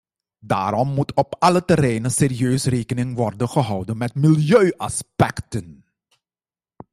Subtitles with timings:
[0.39, 5.83] Daarom moet op alle terreinen serieus rekening worden gehouden met milieuaspecten.